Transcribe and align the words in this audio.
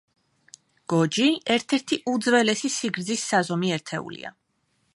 გოჯი 0.93 1.27
ერთ-ერთი 1.55 1.99
უძველესი 2.13 2.71
სიგრძის 2.77 3.27
საზომი 3.33 3.75
ერთეულია. 3.77 4.33